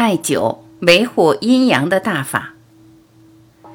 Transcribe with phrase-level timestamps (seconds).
[0.00, 2.54] 艾灸维护阴阳的大法。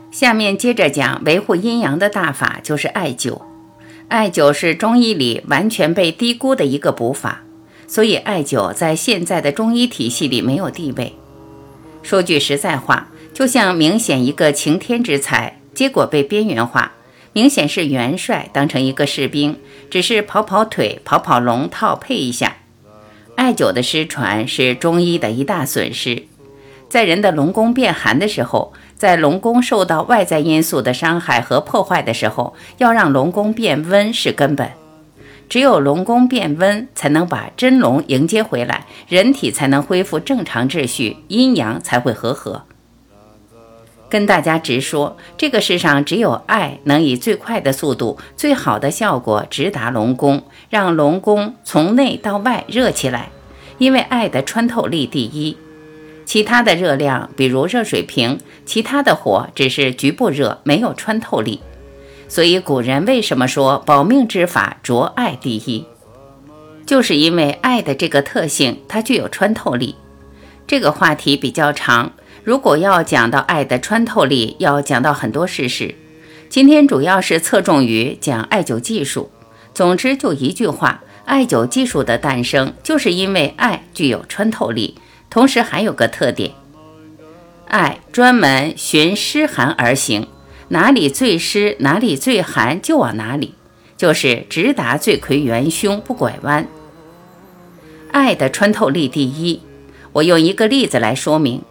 [0.09, 3.43] 下面接着讲维护阴阳的大法，就是艾灸。
[4.07, 7.43] 艾灸是中医里完全被低估的一个补法，
[7.85, 11.13] 所以艾灸在现在的中医体系里没有地位。
[12.01, 16.93] 说句实在话，就像明显一个擎天之才，结果被边缘化，
[17.33, 19.59] 明显是元帅当成一个士兵，
[19.91, 22.57] 只是跑跑腿、跑跑龙套配一下。
[23.35, 26.23] 艾灸的失传是中医的一大损失。
[26.87, 34.71] 在人的龙宫变寒的时候，在龙宫受到外在因素的伤害和破坏的时候，要让龙宫变温是根本。
[35.49, 42.63] 只有龙宫变温，才能把真龙迎接回来，人体才能恢复正常秩序，阴阳才会和合。
[44.15, 53.27] 跟大家直说，这个世上只有爱能以最快的速度、最好的效果直达龙宫，让龙宫从内到外热起来。
[53.77, 55.57] 因为爱的穿透力第一，
[56.23, 61.59] 其他的热量，比如热水瓶，其他的火只是局部热，没有穿透力。
[62.29, 65.85] 所以古人为什么说保命之法着爱第一，
[66.85, 69.95] 就是因为爱的这个特性，它具有穿透力。
[70.65, 72.13] 这个话题比较长。
[72.45, 75.95] 如果要讲到爱的穿透力，要讲到很多事实。
[76.47, 79.31] 今天主要是侧重于讲艾灸技术。
[79.73, 84.93] 总之，就一句话，艾灸技术的诞生，就是因为爱具有穿透力，
[85.27, 86.51] 同时还有个特点：
[87.67, 90.27] 爱专门循湿寒而行，
[90.67, 93.55] 哪里最湿，哪里最寒，就往哪里，
[93.97, 96.67] 就是直达罪魁元凶，不拐弯。
[98.11, 99.63] 爱的穿透力第一，
[100.11, 101.63] 我用一个例子来说明。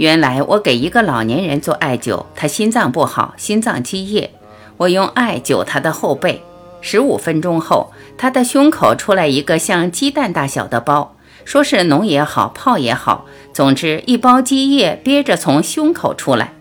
[0.00, 4.30] 原来我给一个老年人做艾灸，他心脏不好，心脏积液。
[4.78, 6.42] 我用艾灸他的后背，
[6.80, 16.54] 十五分钟后，他的胸口出来一个像鸡蛋大小的包，说是脓也好，泡也好，总之一包积液憋着从胸口出来。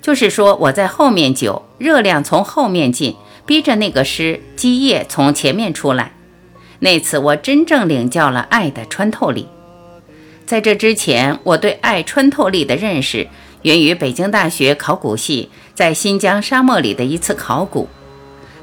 [0.00, 3.14] 就是说我在后面灸，热量从后面进，
[3.44, 6.12] 逼着那个湿积液从前面出来。
[6.78, 9.48] 那次我真正领教了艾的穿透力。
[10.50, 13.28] 在这之前，我对爱穿透力的认识
[13.62, 17.88] 源于北京大学考古系在新疆沙漠里的一次考古。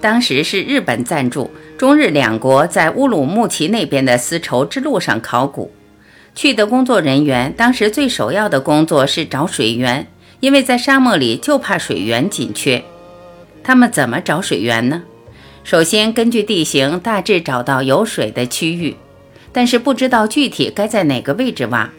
[0.01, 5.71] 当时是日本赞助，中日两国在乌鲁木齐那边的丝绸之路上考古。
[6.35, 10.07] 去的工作人员当时最首要的工作是找水源，
[10.41, 12.83] 因为在沙漠里就怕水源紧缺。
[13.63, 15.03] 他们怎么找水源呢？
[15.63, 18.97] 首先根据地形大致找到有水的区域。
[19.51, 21.89] 但是不知道具体该在哪个位置挖，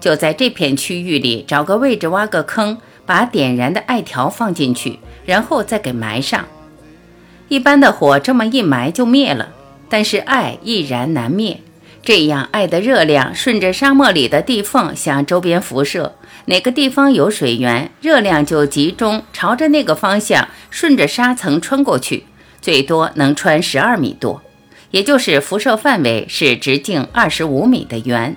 [0.00, 6.44] 就在这片区域里找个位置挖个坑，把点燃的艾条放进去，然后再给埋上。
[7.48, 9.48] 一般的火这么一埋就灭了，
[9.88, 11.60] 但是艾易燃难灭，
[12.02, 16.14] 这样艾的热量顺着沙漠里的地缝向周边辐射，
[16.46, 22.24] 哪个地方有水源，热量就集中朝着那个方向，顺着沙层穿过去，
[22.60, 24.42] 最多能穿十二米多。
[24.90, 28.36] 也就是辐射范围是直径二十五米的圆。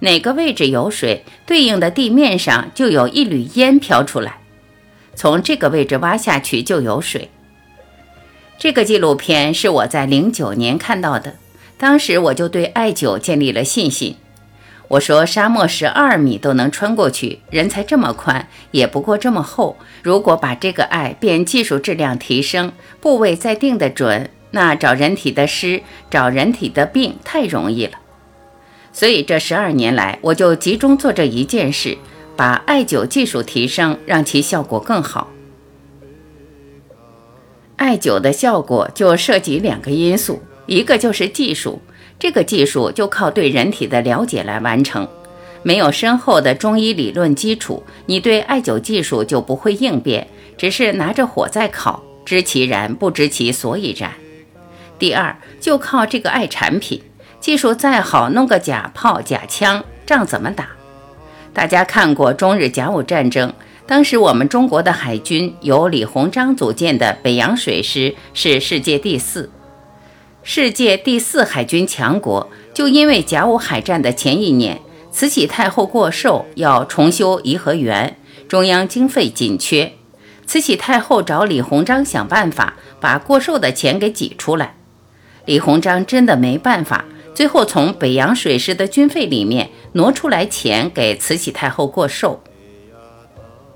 [0.00, 4.38] 哪个位置有水，对应的地面上就有一缕烟飘出来。
[5.14, 7.28] 从这个位置挖下去就有水。
[8.58, 11.34] 这个纪录片是我在零九年看到的，
[11.76, 14.16] 当时我就对艾灸建立了信心。
[14.88, 19.76] 我说沙漠十二米都能穿过去，人才这么宽，也不过这么厚。
[20.02, 24.30] 如果把这个艾变技术质量提升，部位再定得准。
[24.50, 27.92] 那找人体的湿，找人体的病太容易了，
[28.92, 31.98] 所以这十二年来，我就集中做这一件事，
[32.36, 35.28] 把艾灸技术提升，让其效果更好。
[37.76, 41.80] 艾灸的效果就涉及两个因素，一个就是技术，
[42.18, 45.06] 这个技术就靠对人体的了解来完成。
[45.62, 50.26] 没有深厚的中医理论基础，你对艾灸技术就不会应变，
[50.56, 54.12] 只是拿着火在烤，知其然，不知其所以然。
[54.98, 57.02] 第二，就靠这个爱产品，
[57.40, 60.68] 技术再好，弄个假炮、假枪，仗怎么打？
[61.54, 63.52] 大家看过中日甲午战争，
[63.86, 69.50] 当时我们中国的海军由李鸿章组建的北洋水师是世界第四，
[70.42, 74.80] 世界第四海军强国，就因为甲午海战的前一年，
[75.10, 78.16] 慈禧太后过寿要重修颐和园，
[78.48, 79.92] 中央经费紧缺，
[80.46, 84.74] 慈禧太后找李鸿章想办法把过寿的钱给挤出来。
[85.48, 92.42] 李鸿章真的没办法，最后从北洋水师的军费里面挪出来钱给慈禧太后过寿。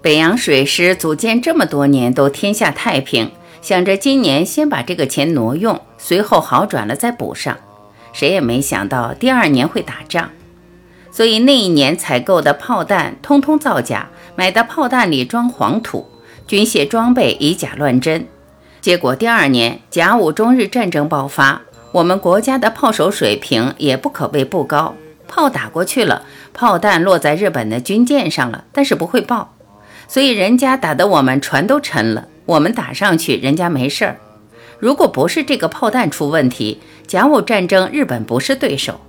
[0.02, 3.30] 北洋水师组建这么多年都天下太平，
[3.62, 7.56] 想着今年先把这个钱挪用，随后好转了再补上。
[8.12, 10.28] 谁也没想到第二年会打仗。
[11.10, 16.06] 所以那一年采购的炮弹通通造假，买的炮弹里装黄土，
[16.46, 18.26] 军械装备以假乱真。
[18.82, 21.62] 结果第二年甲午中日战争爆发，
[21.92, 24.96] 我们国家的炮手水平也不可谓不高，
[25.28, 29.54] 炮打过去了，炮弹落在日本的军舰上了，但是不会爆，
[30.08, 34.18] 所以人家打得我们船都沉了，我们打上去人家没事儿。
[34.80, 39.00] 如果不是这个炮弹出问题，甲午战争日本不是对手。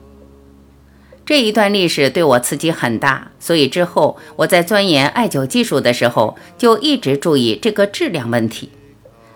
[1.25, 8.69] 这一段历史对我刺激很大，所以之后我在钻研艾灸技术的时候，就一直注意这个质量问题。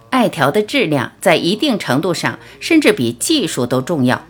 [0.10, 4.26] 艾条的质量在一定程度上，甚至比技术都重要。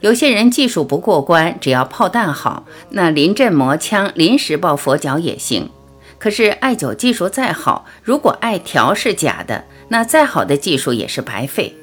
[0.00, 5.70] 有些人技术不过关，只要炮弹好，那临阵磨枪、临时抱佛脚也行。
[6.18, 11.74] 可是艾灸技术再好，如果艾条是假的，那再好的技术也是白费。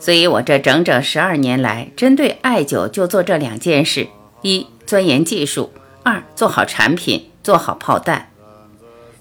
[0.00, 4.08] 所以，我这整整十二年来，针对艾灸就做这两件事：
[4.40, 5.70] 一、钻研技术；
[6.02, 8.31] 二、做好产品，做好炮弹。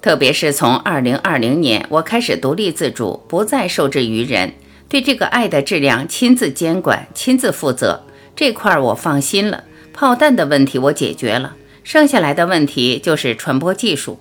[0.01, 4.53] 特别是从二零二零年，我开始独立自主，不再受制于人，
[4.89, 8.03] 对这个爱的质量亲自监管、亲自负责，
[8.35, 9.63] 这块我放心了。
[9.93, 14.19] 炮弹的问题我解决了，剩下来的问题就是传播技术。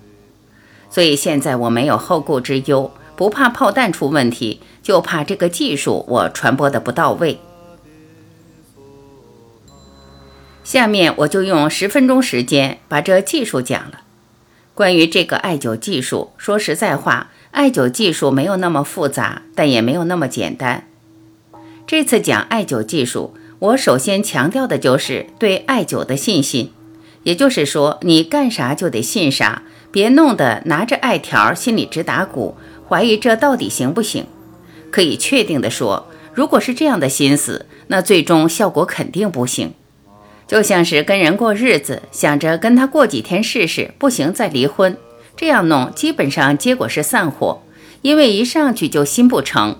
[0.89, 4.61] 所以现在我没有后顾之忧，不怕炮弹出问题。
[4.83, 7.39] 就怕这个技术我传播的不到位。
[10.63, 14.01] 下面我就用十分钟时间把这技术讲了。
[14.81, 20.87] 关于这个艾灸技术，说实在话，艾灸技术没有那么复杂，但也没有那么简单。
[21.85, 26.73] 这次讲艾灸技术，我首先强调的就是对艾灸的信心，
[27.21, 29.61] 也就是说，你干啥就得信啥，
[29.91, 32.57] 别弄得拿着艾条心里直打鼓，
[32.89, 34.25] 怀疑这到底行不行。
[34.89, 39.75] 可以确定的说，如果是这样的心思，那最终效果肯定不行。
[40.51, 44.97] 就像是跟人过日子，想着跟他过几天试试，不行再离婚，
[45.37, 47.63] 这样弄基本上结果是散伙，
[48.01, 49.77] 因为一上去就心不成。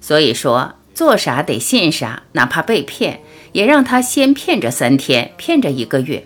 [0.00, 6.24] 所以说，做啥得信啥，哪怕被骗，也让他先骗着三天，骗着一个月，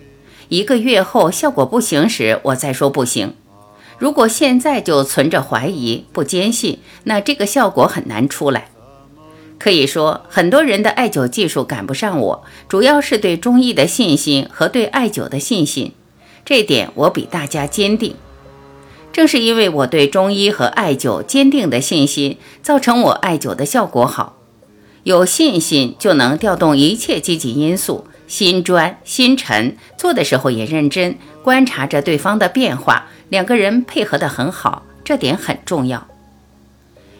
[0.49, 3.33] 一个月后效果不行时，我再说不行。
[3.97, 8.69] 如果现在就存着怀疑、不坚信，那这个效果很难出来。
[9.57, 15.93] 可以说，很多人的艾灸技术赶不上我，主要是对中医的信心和对艾灸的信心。
[16.43, 18.15] 这点我比大家坚定。
[19.11, 24.37] 正是因为我对中医和艾灸坚定的信心，造成我艾灸的效果好。
[25.03, 33.07] 有信心就能调动一切积极因素，心专心沉，做的时候也认真，观察着对方的变化。
[33.29, 36.07] 两个人配合得很好，这点很重要。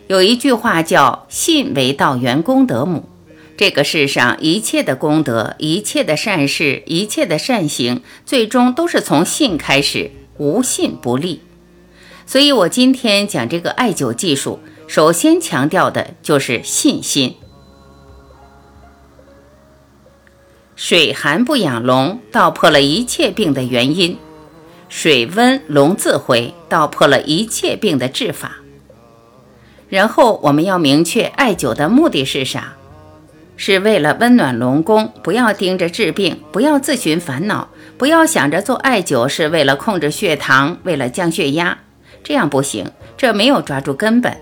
[0.08, 3.10] 有一句话叫“信为道源功德母”，
[3.58, 11.42] 这个世上一切的功德、一切的善事、一切的善行，最终都是从信开始，无信不立。
[12.28, 17.36] 所以我今天讲这个艾灸技术，首先强调的就是信心。
[20.76, 24.18] 水寒不养龙，道破了一切病的原因。
[24.88, 28.58] 水温龙自回，道破了一切病的治法。
[29.90, 32.74] 然后我们要明确艾灸的目的是啥？
[33.58, 41.78] 是为了温暖龙宫，不要盯着治病，不要自寻烦恼，不要想着做艾灸是为了控制血糖，为了降血压，
[42.22, 44.36] 这样不行，这没有抓住根本。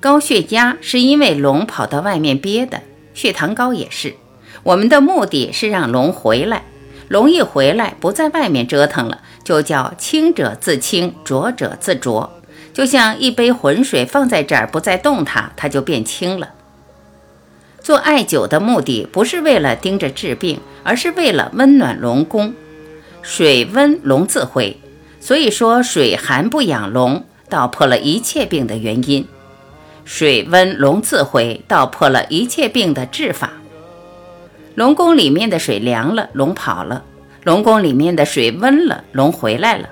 [0.00, 2.80] 高血压是因为龙跑到外面憋的，
[3.14, 4.14] 血糖高也是。
[4.64, 6.64] 我们的目的是让龙回来。
[7.06, 12.32] 龙一回来，不在外面折腾了，就叫清者自清，浊者自浊。
[12.72, 16.50] 就像一杯浑水放在这儿，不再动它，它就变清了。
[17.80, 22.54] 做艾灸的目的不是为了盯着治病，而是为了温暖龙宫。
[23.20, 24.80] 水温龙自回，
[25.20, 29.26] 所以说水寒不养龙，道破了一切病的原因。
[30.04, 33.52] 水温龙自回，道破了一切病的治法。
[34.74, 37.02] 龙宫里面的水凉了，龙跑了；
[37.44, 39.88] 龙宫里面的水温了，龙回来了。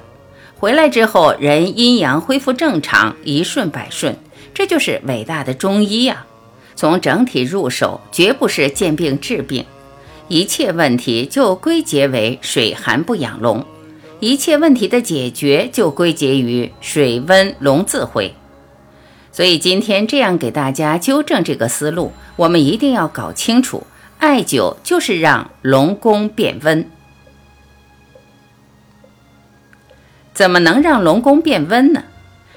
[0.60, 4.14] 回来之后，人阴阳恢复正常，一顺百顺。
[4.52, 6.26] 这就是伟大的中医呀！
[6.76, 9.64] 从整体入手，绝不是见病治病，
[10.28, 13.64] 一切问题就归结为水寒不养龙，
[14.18, 18.34] 一切问题的解决就归结于水温龙自回。
[19.32, 23.86] 所以今天这样给大家纠正这个思路，我们一定要搞清楚。
[24.18, 26.90] 艾灸就是让龙宫变温，
[30.40, 32.04] 怎么能让龙宫变温呢？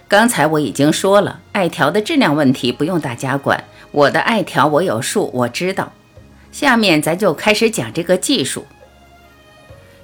[0.07, 5.91] 刚才我已经说了，艾条的质量问题不用大家管，我的艾条我有数，我知道。
[6.49, 8.65] 下面咱就开始讲这个技术。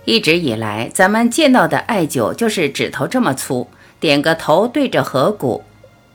[0.03, 3.69] 一直以来，咱们见到的艾灸就是指头这么粗，
[4.01, 5.63] 点个头对着合谷、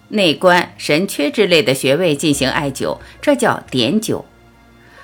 [0.09, 4.25] 内关、神阙之类的穴位进行艾灸，这叫点灸。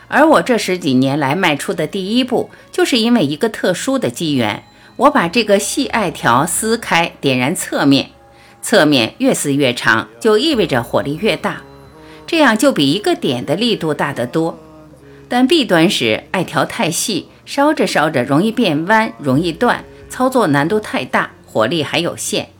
[0.09, 4.63] 而我这十几年来迈出的第一步，就是因为一个特殊的机缘，
[5.01, 8.11] 我把这个细艾条撕开，点燃侧面，
[8.61, 11.63] 侧面越撕越长，就意味着火力越大，
[12.27, 14.59] 这样就比一个点的力度大得多。
[15.27, 22.51] 但弊端是艾条太细，烧着烧着容易变弯，容易断，操作难度太大，火力还有限。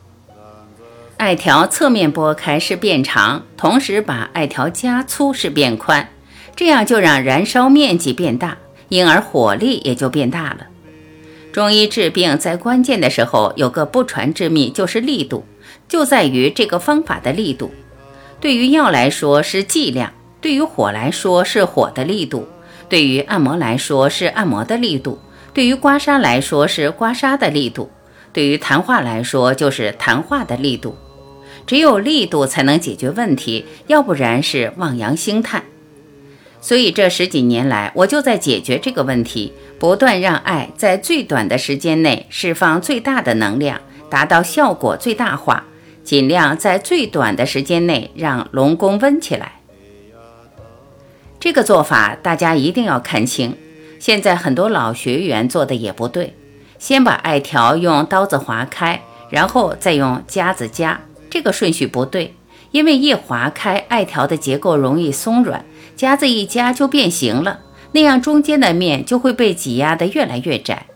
[1.17, 6.09] 艾条侧面拨开是变长，同时把艾条加粗是变宽。
[6.55, 8.57] 这样就让燃烧面积变大，
[8.89, 10.70] 因而火力也就变大了。
[11.51, 15.43] 中医治病在关键的时候有个不传之秘，就是力度，
[15.89, 17.71] 就在于这个方法的力度。
[18.39, 22.47] 对于药来说是剂量，对于火来说是火的力度，
[22.87, 25.19] 对于按摩来说是按摩的力度，
[25.53, 27.91] 对于刮痧来说是刮痧的力度，
[28.31, 30.95] 对于谈话来说就是谈话的力度。
[31.67, 35.65] 只有力度才能解决问题，要不然是望洋兴叹。
[36.61, 45.65] 所以这十几年来，我就在解决这个问题，不断让爱在最短的时间内释放最大的能量，达到效果最大化，
[46.03, 49.53] 尽量在最短的时间内让龙宫温起来。
[51.39, 53.57] 这个做法大家一定要看清。
[53.97, 56.35] 现在很多老学员做的也不对，
[56.77, 59.01] 先把艾条用刀子划开，
[59.31, 62.35] 然后再用夹子夹，这个顺序不对，
[62.71, 65.65] 因为一划开，艾条的结构容易松软。
[65.95, 67.59] 夹子一夹就变形了，
[67.91, 70.87] 那样中间的面就会被挤压得越来越窄。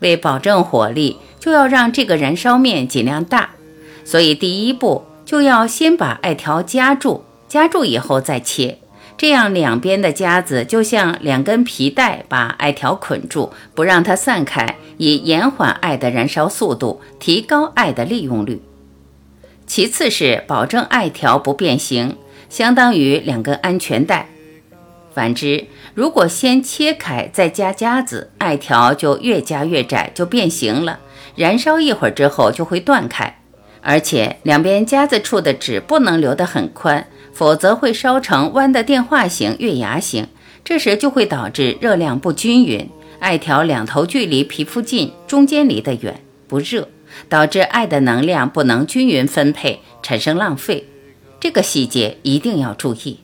[0.00, 3.50] 为保证火力，就要让这个燃烧面尽量大。
[4.04, 8.78] 所以第一步就要先把艾条夹住，夹住以后再切，
[9.16, 18.60] 这样两边的夹子就像两根皮带把艾条捆住，不让它散开，以延缓艾的燃烧速度，提高艾的利用率。
[19.66, 22.16] 其次是保证艾条不变形。
[22.48, 24.28] 相当于两根安全带。
[25.12, 31.00] 反之，如果先切开再加夹子，艾条就越夹越窄，就变形了。
[31.34, 33.40] 燃烧一会儿之后就会断开。
[33.80, 40.26] 而且两边夹子处的纸不能留得很宽，否则会烧成弯的电话形、月牙形。
[40.64, 46.88] 这时就会导致热量不均匀，艾条两头距离皮肤近，中间离得远，不热，
[47.28, 50.88] 导致艾的能量不能均匀分配，产生浪费。
[51.40, 53.20] 这个细节一定要注意。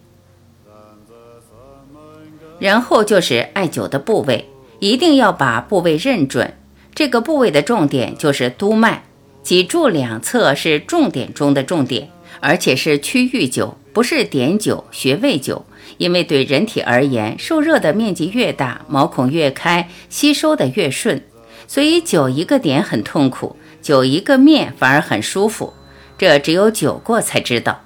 [2.58, 6.54] 然后就是艾灸的部位，一定要把部位认准。
[6.94, 9.04] 这个部位的重点就是督脉，
[9.42, 15.62] 脊柱两侧是重点中的重点，而且是区域灸，不是点灸、穴位灸。
[15.98, 21.22] 因为对人体而言，受热的面积越大，毛孔越开，吸收的越顺，
[21.66, 25.74] 所以灸一个点很痛苦，灸一个面反而很舒服。
[26.16, 27.82] 这只有灸过才知道。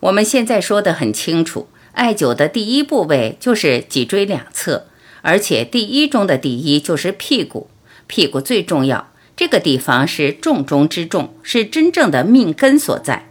[0.00, 4.86] 我们现在说的很清楚，艾灸的第一部位就是脊椎两侧，
[5.22, 7.70] 而且第一中的第一就是屁股，
[8.06, 13.26] 屁股最重要，这个地方是重中之重，是真正的命根所在。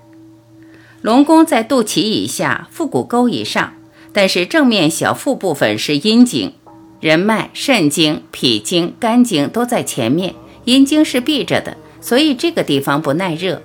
[1.01, 3.75] 龙宫在肚脐以下，腹股沟以上，
[4.11, 6.55] 但是正面小腹部分是阴经，
[6.99, 10.33] 人脉、肾经、脾经、肝经都在前面，
[10.65, 13.61] 阴经是闭着的，所以这个地方不耐热。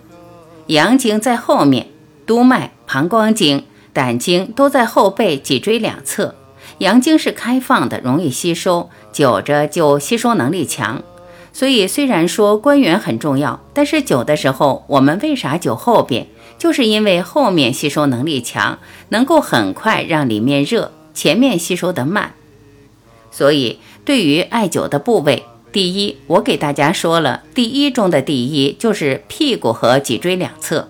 [0.69, 1.89] 阳经在后面。
[2.27, 6.37] 督脉、膀胱经、胆经都在后背、脊椎两侧，
[6.79, 11.03] 阳经是开放的，容易吸收，灸着就吸收能力强。
[11.53, 16.29] 所以虽然说关元很重要，但是灸的时候，我们为啥灸后边？
[16.57, 18.79] 就是因为后面吸收能力强，
[19.09, 22.35] 能够很快让里面热，前面吸收的慢。
[23.33, 30.89] 所以对于艾灸的部位，第一，我给大家说了，第一中的第一就是屁股和脊椎两侧，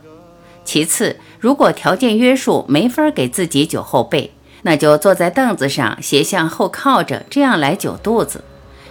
[0.64, 1.16] 其次。
[1.38, 4.30] 如果条件约束没法给自己灸后背，
[4.62, 8.44] 那就坐在凳子上斜向后靠着，这样来灸肚子。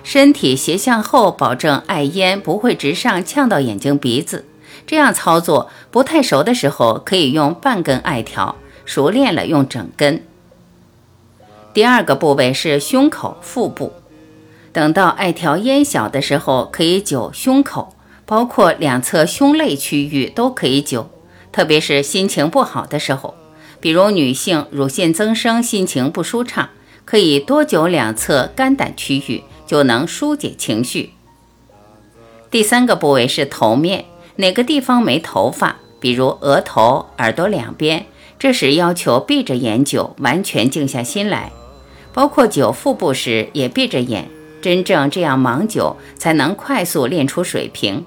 [0.04, 4.46] 身体斜向后，保证艾烟不会直上呛到眼睛鼻子。
[4.88, 8.56] 这样操作不太熟的时候，可以用半根艾条；
[8.86, 10.24] 熟练了用整根。
[11.74, 13.94] 第二个部位是胸口、腹部。
[14.72, 17.96] 等到艾条烟小的时候，可以灸胸口，
[18.26, 21.06] 包括两侧胸肋区域都可以灸。
[21.52, 23.34] 特别是心情不好的时候，
[23.80, 26.70] 比如女性乳腺增生、心情不舒畅，
[27.06, 31.14] 可以多灸两侧肝胆区域，就能疏解情绪。
[32.52, 38.06] 第三个部位是头面，哪个地方没头发，比如额头、耳朵两边，
[38.38, 41.52] 这时要求闭着眼灸，完全静下心来。
[42.14, 44.30] 包括灸腹部时也闭着眼，
[44.62, 48.06] 真正这样忙久，才能快速练出水平。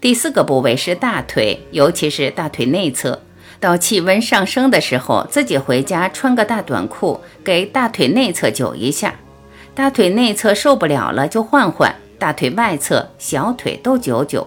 [0.00, 3.20] 第四个部位是大腿，尤其是大腿内侧。
[3.60, 9.14] 到气温上升的时候，自己回家穿个大短裤，给大腿内侧灸一下。
[9.74, 14.46] 大腿内侧受不了了就换换，大腿外侧、小腿都灸灸。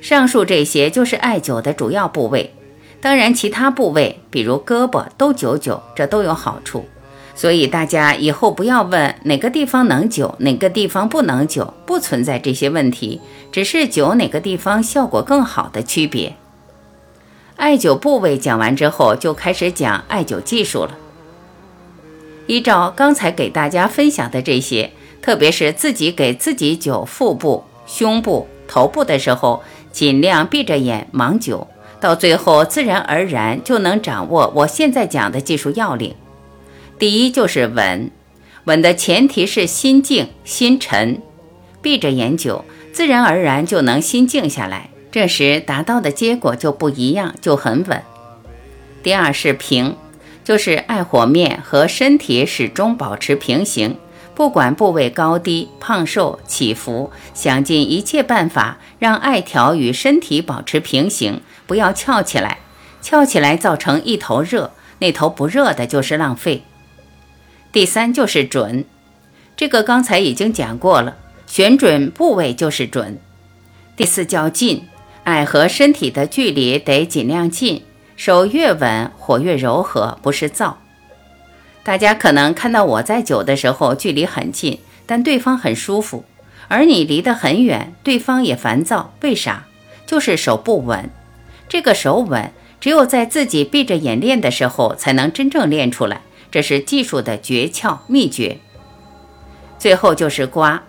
[0.00, 2.52] 上述这些就是艾灸的主要部位。
[3.00, 6.84] 当然，其他部位比如胳膊都灸灸，这都有好处。
[7.36, 13.20] 所以大家以后不要问哪个地方能灸，哪个地方不能灸，不存在这些问题，
[13.52, 16.34] 只是灸哪个地方效果更好的区别。
[17.56, 20.96] 艾灸部位讲完之后，就开始讲艾灸技术了。
[22.46, 29.62] 依照刚才给大家分享的这些，特别是自己给自己灸腹部、胸部、头部的时候，
[29.92, 31.66] 尽量闭着眼盲灸，
[32.00, 36.14] 到最后自然而然就能掌握我现在讲的技术要领。
[36.98, 38.10] 第一就是稳，
[38.64, 41.20] 稳的前提是心静心沉，
[41.82, 48.02] 闭着眼灸，自然而然就能心静下来，这时达到的结果就不一样，就很稳。
[49.02, 49.94] 第二是平，
[50.42, 53.98] 就是艾火面和身体始终保持平行，
[54.34, 62.60] 不管部位高低、胖瘦、起伏，想尽一切办法让艾条与身体保持平行，不要翘起来，
[63.02, 66.62] 翘起来造成一头热，那头不热的就是浪费。
[67.72, 68.84] 第三就是准，
[69.56, 73.18] 这个刚才已经讲过了，选准部位就是准。
[73.96, 74.84] 第四叫近，
[75.24, 77.82] 艾和身体的距离得尽量近，
[78.16, 80.74] 手越稳，火越柔和，不是燥。
[81.82, 86.24] 大家可能看到我在灸的时候距离很近，但对方很舒服，
[86.68, 89.66] 而你离得很远，对方也烦躁，为啥？
[90.06, 91.10] 就是手不稳。
[91.68, 96.22] 这个手稳，只有在自己闭着眼练的时候，才能真正练出来。
[96.50, 98.58] 这是技术的诀窍秘诀。
[99.78, 100.82] 最后就是刮，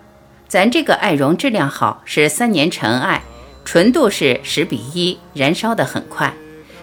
[0.48, 3.22] 咱这个艾绒质量好，是三年陈艾，
[3.64, 6.32] 纯度是十比一，燃烧的很快，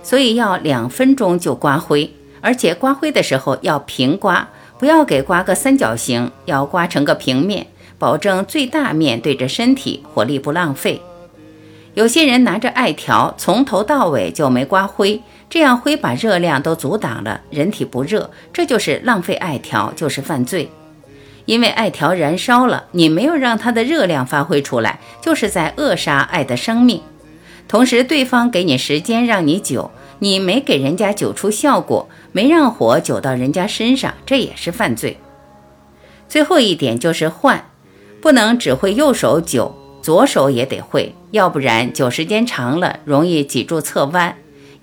[0.04, 7.66] 所以要两分钟就刮灰，而且刮灰的时候要平刮，不要给刮个三角形，要刮成个平面，
[7.98, 11.02] 保证最大面对着身体，火力不浪费。
[11.96, 15.22] 有些人拿着艾条，从头到尾就没刮灰。
[15.50, 20.70] 这样灰把热量都阻挡了，人体不热，这就是浪费艾条，就是犯罪。
[21.46, 27.02] 因为艾条燃烧了，你没有让它的热量发挥出来，就是在扼杀艾的生命。
[27.68, 35.18] 同时，对方给你时间让你灸，你没给人家灸出效果，没让火灸到人家身上，这也是犯罪。
[36.28, 37.70] 最后一点就是换，
[38.20, 44.36] 不能只会右手灸，左手也得会，要不然灸时间长了容易脊柱侧弯。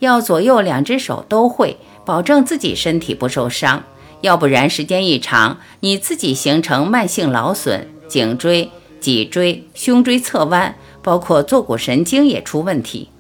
[0.02, 3.84] 要左右两只手都会，保证自己身体不受伤，
[4.20, 13.10] 要不然时间一长，你自己形成慢性劳损，颈椎、脊椎、胸椎侧弯，包括坐骨神经也出问题。